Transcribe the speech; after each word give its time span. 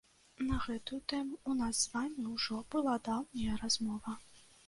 На 0.45 0.55
гэтую 0.67 0.97
тэму 1.13 1.35
ў 1.39 1.51
нас 1.59 1.75
з 1.81 1.91
вамі 1.95 2.25
ўжо 2.35 2.59
была 2.77 2.95
даўняя 3.09 3.61
размова. 3.63 4.19